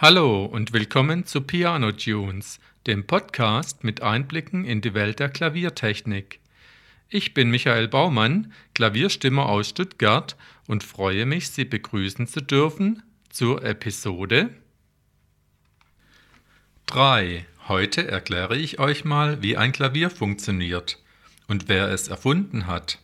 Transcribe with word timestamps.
Hallo 0.00 0.44
und 0.44 0.72
willkommen 0.72 1.26
zu 1.26 1.40
Piano 1.40 1.90
Tunes, 1.90 2.60
dem 2.86 3.08
Podcast 3.08 3.82
mit 3.82 4.00
Einblicken 4.00 4.64
in 4.64 4.80
die 4.80 4.94
Welt 4.94 5.18
der 5.18 5.28
Klaviertechnik. 5.28 6.38
Ich 7.08 7.34
bin 7.34 7.50
Michael 7.50 7.88
Baumann, 7.88 8.52
Klavierstimmer 8.74 9.46
aus 9.48 9.70
Stuttgart 9.70 10.36
und 10.68 10.84
freue 10.84 11.26
mich, 11.26 11.50
Sie 11.50 11.64
begrüßen 11.64 12.28
zu 12.28 12.40
dürfen 12.40 13.02
zur 13.28 13.64
Episode 13.64 14.50
3. 16.86 17.44
Heute 17.66 18.06
erkläre 18.06 18.56
ich 18.56 18.78
euch 18.78 19.04
mal, 19.04 19.42
wie 19.42 19.56
ein 19.56 19.72
Klavier 19.72 20.10
funktioniert 20.10 21.02
und 21.48 21.68
wer 21.68 21.88
es 21.88 22.06
erfunden 22.06 22.68
hat. 22.68 23.00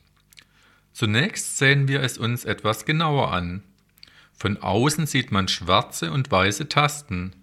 Zunächst 0.92 1.59
sehen 1.59 1.89
wir 1.89 2.05
es 2.05 2.19
uns 2.19 2.45
etwas 2.45 2.84
genauer 2.84 3.33
an. 3.33 3.65
Von 4.37 4.59
außen 4.59 5.07
sieht 5.07 5.33
man 5.33 5.49
schwarze 5.49 6.11
und 6.11 6.31
weiße 6.31 6.69
Tasten, 6.69 7.35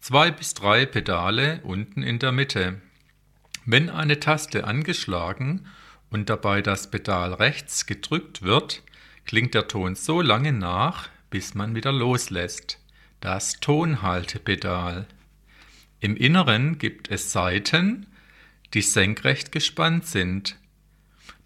zwei 0.00 0.30
bis 0.30 0.54
drei 0.54 0.86
Pedale 0.86 1.60
unten 1.62 2.02
in 2.02 2.18
der 2.18 2.32
Mitte. 2.32 2.80
Wenn 3.64 3.90
eine 3.90 4.18
Taste 4.18 4.64
angeschlagen 4.64 5.66
und 6.10 6.28
dabei 6.28 6.62
das 6.62 6.90
Pedal 6.90 7.34
rechts 7.34 7.86
gedrückt 7.86 8.42
wird, 8.42 8.82
klingt 9.24 9.54
der 9.54 9.68
Ton 9.68 9.94
so 9.94 10.20
lange 10.20 10.52
nach, 10.52 11.08
bis 11.30 11.54
man 11.54 11.74
wieder 11.74 11.92
loslässt. 11.92 12.78
Das 13.20 13.60
Tonhaltepedal. 13.60 15.06
Im 16.00 16.16
Inneren 16.16 16.78
gibt 16.78 17.08
es 17.08 17.30
Saiten, 17.30 18.06
die 18.74 18.82
senkrecht 18.82 19.52
gespannt 19.52 20.06
sind. 20.06 20.58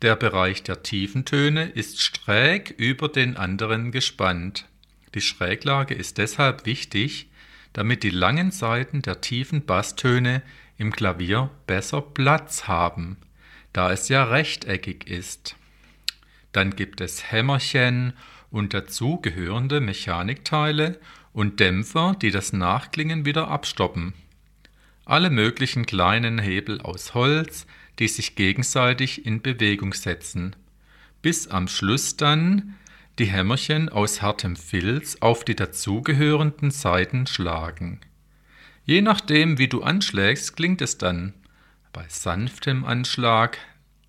Der 0.00 0.16
Bereich 0.16 0.62
der 0.62 0.82
tiefen 0.82 1.26
Töne 1.26 1.68
ist 1.68 2.00
schräg 2.00 2.70
über 2.78 3.08
den 3.08 3.36
anderen 3.36 3.92
gespannt. 3.92 4.66
Die 5.16 5.22
Schräglage 5.22 5.94
ist 5.94 6.18
deshalb 6.18 6.66
wichtig, 6.66 7.30
damit 7.72 8.02
die 8.02 8.10
langen 8.10 8.50
Saiten 8.50 9.00
der 9.00 9.22
tiefen 9.22 9.64
Basstöne 9.64 10.42
im 10.76 10.92
Klavier 10.92 11.48
besser 11.66 12.02
Platz 12.02 12.68
haben, 12.68 13.16
da 13.72 13.90
es 13.90 14.10
ja 14.10 14.24
rechteckig 14.24 15.08
ist. 15.08 15.56
Dann 16.52 16.76
gibt 16.76 17.00
es 17.00 17.32
Hämmerchen 17.32 18.12
und 18.50 18.74
dazu 18.74 19.18
gehörende 19.18 19.80
Mechanikteile 19.80 21.00
und 21.32 21.60
Dämpfer, 21.60 22.14
die 22.20 22.30
das 22.30 22.52
Nachklingen 22.52 23.24
wieder 23.24 23.48
abstoppen. 23.48 24.12
Alle 25.06 25.30
möglichen 25.30 25.86
kleinen 25.86 26.38
Hebel 26.38 26.82
aus 26.82 27.14
Holz, 27.14 27.66
die 27.98 28.08
sich 28.08 28.34
gegenseitig 28.34 29.24
in 29.24 29.40
Bewegung 29.40 29.94
setzen, 29.94 30.54
bis 31.22 31.48
am 31.48 31.68
Schluss 31.68 32.18
dann 32.18 32.74
die 33.18 33.26
Hämmerchen 33.26 33.88
aus 33.88 34.20
hartem 34.20 34.56
Filz 34.56 35.16
auf 35.20 35.44
die 35.44 35.56
dazugehörenden 35.56 36.70
Saiten 36.70 37.26
schlagen. 37.26 38.00
Je 38.84 39.00
nachdem, 39.02 39.58
wie 39.58 39.68
du 39.68 39.82
anschlägst, 39.82 40.56
klingt 40.56 40.82
es 40.82 40.98
dann 40.98 41.34
bei 41.92 42.04
sanftem 42.08 42.84
Anschlag 42.84 43.58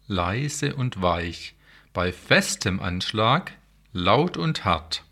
leise 0.08 0.76
und 0.76 1.02
weich, 1.02 1.56
bei 1.94 2.12
festem 2.12 2.80
Anschlag 2.80 3.54
laut 3.94 4.38
und 4.38 4.66
hart. 4.66 5.04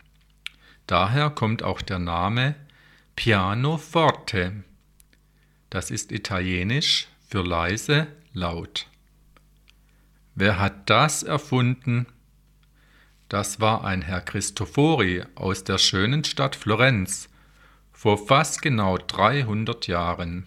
Daher 0.87 1.29
kommt 1.29 1.63
auch 1.63 1.81
der 1.81 1.99
Name 1.99 2.55
Pianoforte. 3.15 4.63
Das 5.69 5.89
ist 5.89 6.11
italienisch 6.11 7.07
für 7.27 7.41
leise, 7.41 8.07
laut. 8.33 8.87
Wer 10.35 10.59
hat 10.59 10.89
das 10.89 11.23
erfunden? 11.23 12.05
Das 13.35 13.59
war 13.59 13.83
ein 13.83 14.01
Herr 14.01 14.21
Cristofori 14.21 15.21
aus 15.35 15.65
der 15.65 15.77
schönen 15.77 16.23
Stadt 16.23 16.55
Florenz 16.55 17.27
vor 17.91 18.17
fast 18.17 18.61
genau 18.61 18.97
300 18.97 19.87
Jahren. 19.87 20.45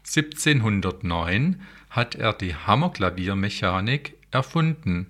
1709 0.00 1.62
hat 1.88 2.14
er 2.14 2.34
die 2.34 2.54
Hammerklaviermechanik 2.54 4.18
erfunden 4.30 5.06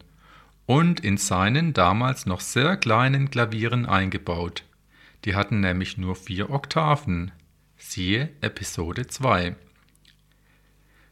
und 0.67 1.01
in 1.01 1.17
seinen 1.17 1.73
damals 1.73 2.25
noch 2.25 2.39
sehr 2.39 2.77
kleinen 2.77 3.33
Klavieren 3.33 3.85
eingebaut. 3.85 4.63
Die 5.25 5.35
hatten 5.35 5.59
nämlich 5.59 5.99
nur 5.99 6.15
vier 6.15 6.51
Oktaven. 6.51 7.33
Siehe 7.79 8.31
Episode 8.43 9.09
2. 9.09 9.57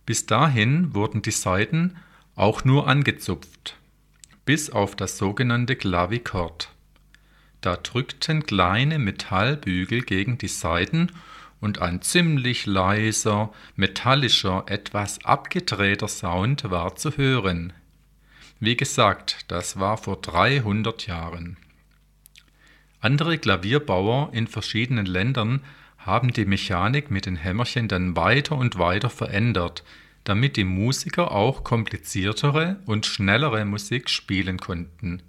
Bis 0.07 0.25
dahin 0.27 0.95
wurden 0.95 1.23
die 1.23 1.33
Saiten 1.33 1.97
auch 2.37 2.65
nur 2.65 2.87
angezupft 2.87 3.77
bis 4.51 4.69
auf 4.69 4.97
das 4.97 5.17
sogenannte 5.17 5.77
Klavikord. 5.77 6.73
Da 7.61 7.77
drückten 7.77 8.45
kleine 8.45 8.99
Metallbügel 8.99 10.03
gegen 10.03 10.39
die 10.39 10.49
Saiten 10.49 11.13
und 11.61 11.81
ein 11.81 12.03
ziemlich 12.03 12.67
leiser, 12.67 13.53
metallischer, 13.77 14.65
etwas 14.67 15.25
abgedrehter 15.25 16.09
Sound 16.09 16.69
war 16.69 16.97
zu 16.97 17.17
hören. 17.17 17.73
Wie 18.59 18.77
gesagt, 18.77 19.45
das 19.47 19.79
war 19.79 19.97
vor 19.97 20.21
300 20.21 21.07
Jahren. 21.07 21.57
Andere 23.01 23.39
Klavierbauer 23.39 24.31
in 24.33 24.49
verschiedenen 24.49 25.07
Ländern 25.07 25.61
haben 25.97 26.33
die 26.33 26.45
Mechanik 26.45 27.09
mit 27.09 27.27
den 27.27 27.37
Hämmerchen 27.37 27.87
dann 27.87 28.17
weiter 28.17 28.57
und 28.57 28.81
weiter 28.81 29.11
verändert, 29.11 29.85
damit 30.25 30.57
die 30.57 30.65
Musiker 30.65 31.33
auch 31.33 31.65
kompliziertere 31.65 32.81
und 32.87 33.07
schnellere 33.07 33.65
Musik 33.65 34.11
spielen 34.11 34.59
konnten. 34.59 35.23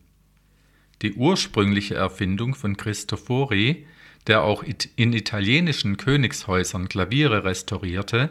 Die 1.01 1.13
ursprüngliche 1.13 1.95
Erfindung 1.95 2.53
von 2.53 2.77
Cristofori, 2.77 3.85
der 4.27 4.43
auch 4.43 4.63
in 4.95 5.13
italienischen 5.13 5.97
Königshäusern 5.97 6.89
Klaviere 6.89 7.43
restaurierte, 7.43 8.29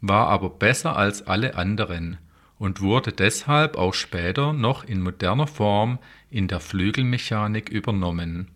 war 0.00 0.28
aber 0.28 0.50
besser 0.50 0.96
als 0.96 1.26
alle 1.26 1.54
anderen 1.54 2.18
und 2.58 2.80
wurde 2.80 3.12
deshalb 3.12 3.76
auch 3.76 3.94
später 3.94 4.52
noch 4.52 4.84
in 4.84 5.00
moderner 5.00 5.46
Form 5.46 5.98
in 6.30 6.48
der 6.48 6.60
Flügelmechanik 6.60 7.70
übernommen 7.70 8.51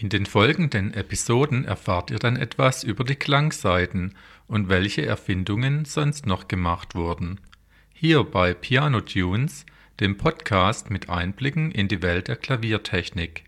In 0.00 0.08
den 0.08 0.24
folgenden 0.24 0.94
Episoden 0.94 1.66
erfahrt 1.66 2.10
ihr 2.10 2.18
dann 2.18 2.36
etwas 2.36 2.84
über 2.84 3.04
die 3.04 3.16
Klangseiten 3.16 4.14
und 4.46 4.70
welche 4.70 5.04
Erfindungen 5.04 5.84
sonst 5.84 6.24
noch 6.24 6.48
gemacht 6.48 6.94
wurden. 6.94 7.38
Hier 7.92 8.24
bei 8.24 8.54
Piano 8.54 9.02
Tunes, 9.02 9.66
dem 10.00 10.16
Podcast 10.16 10.88
mit 10.88 11.10
Einblicken 11.10 11.70
in 11.70 11.86
die 11.86 12.00
Welt 12.00 12.28
der 12.28 12.36
Klaviertechnik. 12.36 13.44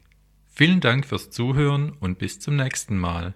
Vielen 0.47 0.81
Dank 0.81 1.07
fürs 1.07 1.31
Zuhören 1.31 1.93
und 2.01 2.19
bis 2.19 2.39
zum 2.39 2.57
nächsten 2.57 2.99
Mal. 2.99 3.33